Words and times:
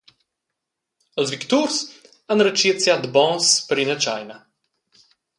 Ils 1.23 1.33
victurs 1.33 1.75
han 2.29 2.43
retschiert 2.47 2.81
siat 2.83 3.03
bons 3.15 3.45
per 3.67 3.77
ina 3.83 3.95
tscheina. 3.99 4.37